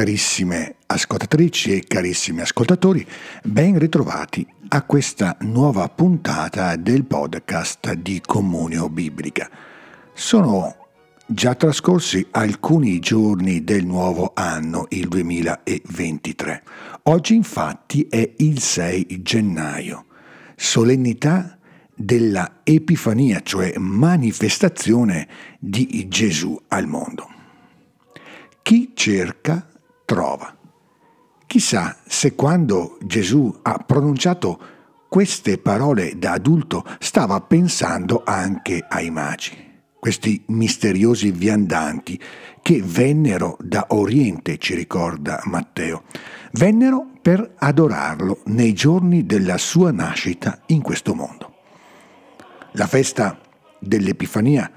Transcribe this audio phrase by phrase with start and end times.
[0.00, 3.06] Carissime ascoltatrici e carissimi ascoltatori,
[3.44, 9.50] ben ritrovati a questa nuova puntata del podcast di Comunio Biblica.
[10.14, 10.88] Sono
[11.26, 16.62] già trascorsi alcuni giorni del nuovo anno, il 2023.
[17.02, 20.06] Oggi infatti è il 6 gennaio,
[20.56, 21.58] solennità
[21.94, 25.28] della Epifania, cioè manifestazione
[25.58, 27.28] di Gesù al mondo.
[28.62, 29.69] Chi cerca
[30.10, 30.52] trova.
[31.46, 34.58] Chissà se quando Gesù ha pronunciato
[35.08, 39.52] queste parole da adulto stava pensando anche ai magi,
[40.00, 42.20] questi misteriosi viandanti
[42.60, 46.02] che vennero da Oriente, ci ricorda Matteo,
[46.54, 51.54] vennero per adorarlo nei giorni della sua nascita in questo mondo.
[52.72, 53.38] La festa
[53.78, 54.68] dell'Epifania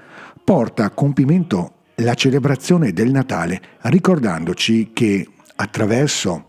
[0.44, 6.48] porta a compimento la celebrazione del Natale ricordandoci che attraverso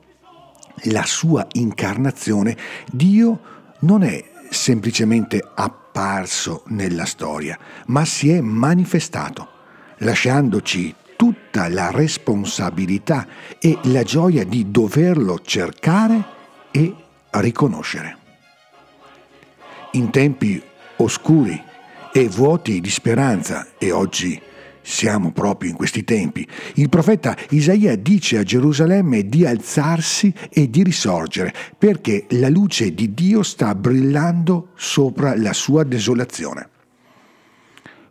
[0.86, 2.58] la sua incarnazione
[2.92, 3.39] Dio
[3.80, 9.47] non è semplicemente apparso nella storia, ma si è manifestato,
[9.97, 13.28] lasciandoci tutta la responsabilità
[13.59, 16.23] e la gioia di doverlo cercare
[16.72, 16.94] e
[17.31, 18.17] riconoscere.
[19.92, 20.62] In tempi
[20.97, 21.62] oscuri
[22.12, 24.42] e vuoti di speranza, e oggi
[24.86, 26.47] siamo proprio in questi tempi.
[26.75, 33.16] Il profeta Isaia dice a Gerusalemme di alzarsi e di risorgere perché la luce di
[33.16, 36.69] Dio sta brillando sopra la sua desolazione.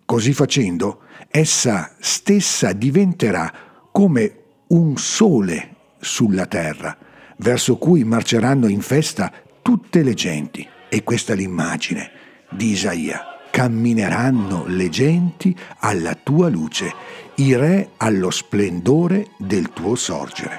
[0.04, 3.52] Così facendo, essa stessa diventerà
[3.92, 6.96] come un sole sulla terra,
[7.38, 10.68] verso cui marceranno in festa tutte le genti.
[10.88, 12.10] E questa è l'immagine
[12.50, 16.92] di Isaia cammineranno le genti alla tua luce,
[17.36, 20.58] i re allo splendore del tuo sorgere.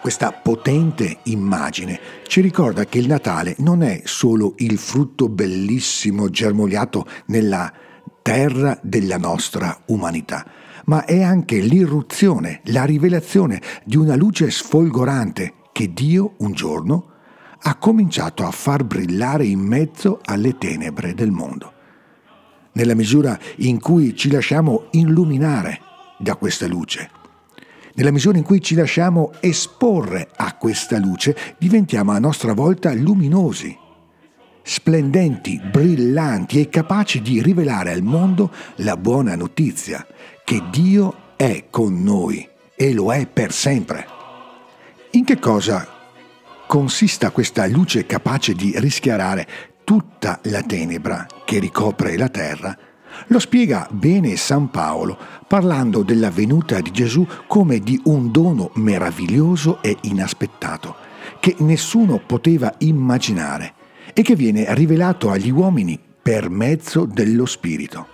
[0.00, 1.98] Questa potente immagine
[2.28, 7.72] ci ricorda che il Natale non è solo il frutto bellissimo germogliato nella
[8.22, 10.46] terra della nostra umanità,
[10.84, 17.08] ma è anche l'irruzione, la rivelazione di una luce sfolgorante che Dio un giorno
[17.62, 21.72] ha cominciato a far brillare in mezzo alle tenebre del mondo.
[22.72, 25.80] Nella misura in cui ci lasciamo illuminare
[26.18, 27.10] da questa luce,
[27.94, 33.76] nella misura in cui ci lasciamo esporre a questa luce, diventiamo a nostra volta luminosi,
[34.62, 40.06] splendenti, brillanti e capaci di rivelare al mondo la buona notizia
[40.42, 44.06] che Dio è con noi e lo è per sempre.
[45.10, 45.91] In che cosa
[46.72, 49.46] consista questa luce capace di rischiarare
[49.84, 52.74] tutta la tenebra che ricopre la terra,
[53.26, 59.82] lo spiega bene San Paolo parlando della venuta di Gesù come di un dono meraviglioso
[59.82, 60.96] e inaspettato,
[61.40, 63.74] che nessuno poteva immaginare
[64.14, 68.06] e che viene rivelato agli uomini per mezzo dello Spirito.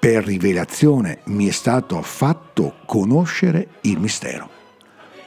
[0.00, 4.48] Per rivelazione mi è stato fatto conoscere il mistero.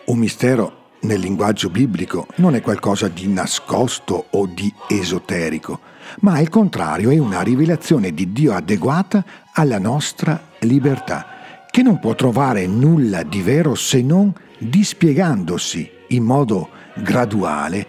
[0.06, 5.80] Un mistero nel linguaggio biblico non è qualcosa di nascosto o di esoterico,
[6.22, 9.24] ma al contrario è una rivelazione di Dio adeguata
[9.54, 16.70] alla nostra libertà, che non può trovare nulla di vero se non dispiegandosi in modo
[16.96, 17.88] graduale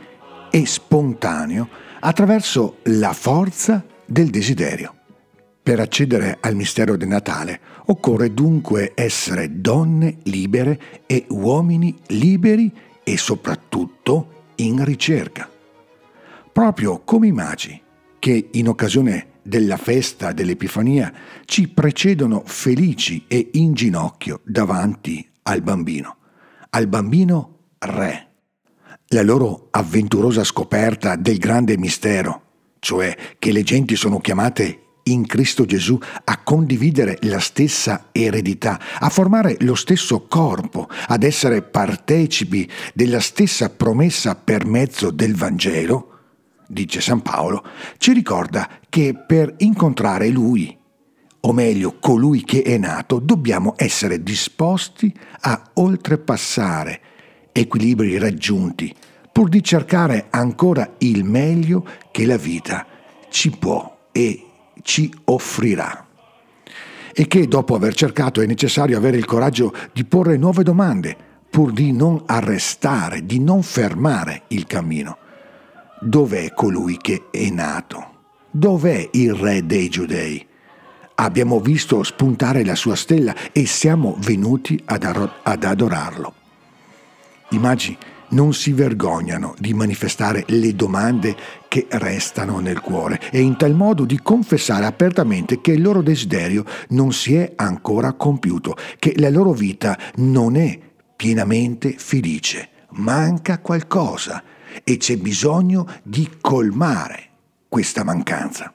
[0.51, 1.69] e spontaneo
[2.01, 4.95] attraverso la forza del desiderio.
[5.63, 12.73] Per accedere al mistero del Natale occorre dunque essere donne libere e uomini liberi
[13.09, 15.49] e soprattutto in ricerca.
[16.53, 17.81] Proprio come i magi
[18.19, 21.13] che in occasione della festa dell'Epifania
[21.45, 26.17] ci precedono felici e in ginocchio davanti al bambino,
[26.71, 28.29] al bambino re.
[29.11, 32.43] La loro avventurosa scoperta del grande mistero,
[32.81, 39.09] cioè che le genti sono chiamate in Cristo Gesù a condividere la stessa eredità, a
[39.09, 46.11] formare lo stesso corpo, ad essere partecipi della stessa promessa per mezzo del Vangelo,
[46.67, 47.65] dice San Paolo,
[47.99, 50.77] ci ricorda che per incontrare Lui,
[51.41, 57.01] o meglio colui che è nato, dobbiamo essere disposti a oltrepassare
[57.53, 58.93] equilibri raggiunti,
[59.31, 62.87] pur di cercare ancora il meglio che la vita
[63.31, 64.46] ci può e
[64.87, 66.07] ci offrirà.
[67.13, 71.17] E che dopo aver cercato è necessario avere il coraggio di porre nuove domande,
[71.51, 75.19] pur di non arrestare, di non fermare il cammino.
[76.01, 78.15] Dov'è colui che è nato?
[78.51, 80.47] Dov'è il re dei giudei?
[81.17, 85.05] abbiamo visto spuntare la sua stella e siamo venuti ad,
[85.43, 86.35] ad adorarlo.
[87.51, 87.97] I magi
[88.31, 91.37] non si vergognano di manifestare le domande
[91.69, 96.65] che restano nel cuore e in tal modo di confessare apertamente che il loro desiderio
[96.91, 100.79] non si è ancora compiuto, che la loro vita non è
[101.15, 104.43] pienamente felice, manca qualcosa
[104.85, 107.29] e c'è bisogno di colmare
[107.69, 108.73] questa mancanza.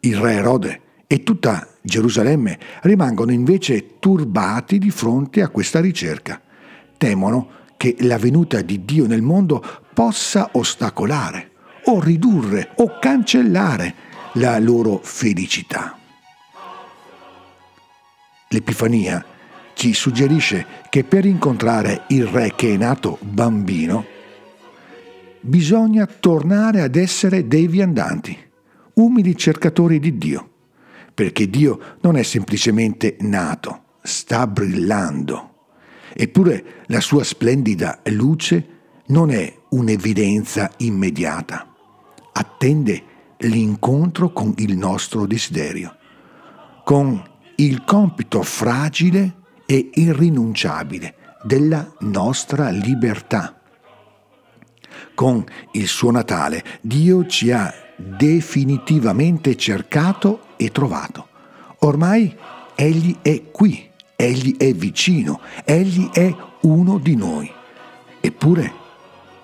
[0.00, 6.40] Il re Erode e tutta Gerusalemme rimangono invece turbati di fronte a questa ricerca.
[6.96, 9.62] Temono che la venuta di Dio nel mondo
[9.92, 11.50] possa ostacolare
[11.84, 13.94] o ridurre o cancellare
[14.34, 15.98] la loro felicità.
[18.48, 19.24] L'Epifania
[19.74, 24.06] ci suggerisce che per incontrare il Re che è nato bambino,
[25.40, 28.36] bisogna tornare ad essere dei viandanti,
[28.94, 30.50] umili cercatori di Dio,
[31.12, 35.53] perché Dio non è semplicemente nato, sta brillando
[36.16, 38.68] Eppure la sua splendida luce
[39.06, 41.74] non è un'evidenza immediata.
[42.32, 43.02] Attende
[43.38, 45.96] l'incontro con il nostro desiderio,
[46.84, 47.20] con
[47.56, 49.34] il compito fragile
[49.66, 53.60] e irrinunciabile della nostra libertà.
[55.14, 61.28] Con il suo Natale Dio ci ha definitivamente cercato e trovato.
[61.80, 62.34] Ormai
[62.76, 63.90] Egli è qui
[64.24, 67.50] Egli è vicino, Egli è uno di noi.
[68.20, 68.72] Eppure,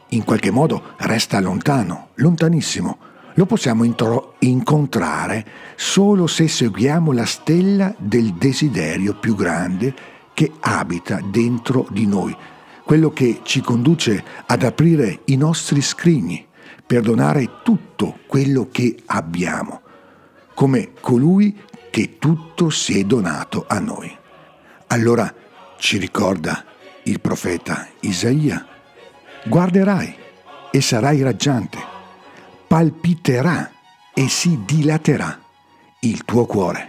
[0.08, 2.98] in qualche modo, resta lontano, lontanissimo.
[3.34, 5.46] Lo possiamo intro- incontrare
[5.76, 9.94] solo se seguiamo la stella del desiderio più grande
[10.32, 12.34] che abita dentro di noi,
[12.82, 16.46] quello che ci conduce ad aprire i nostri scrigni
[16.86, 19.82] per donare tutto quello che abbiamo,
[20.54, 21.54] come colui
[21.90, 24.18] che tutto si è donato a noi.
[24.92, 25.32] Allora
[25.78, 26.64] ci ricorda
[27.04, 28.66] il profeta Isaia,
[29.44, 30.16] guarderai
[30.72, 31.78] e sarai raggiante,
[32.66, 33.70] palpiterà
[34.12, 35.40] e si dilaterà
[36.00, 36.88] il tuo cuore.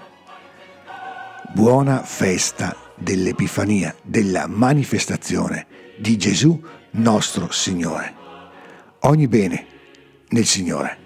[1.54, 5.68] Buona festa dell'Epifania, della manifestazione
[6.00, 6.60] di Gesù
[6.94, 8.16] nostro Signore.
[9.02, 9.68] Ogni bene
[10.30, 11.01] nel Signore.